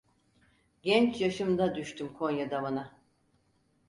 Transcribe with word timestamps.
Genç 0.83 1.21
yaşımda 1.21 1.75
düştüm 1.75 2.13
Konya 2.13 2.51
damına. 2.51 2.91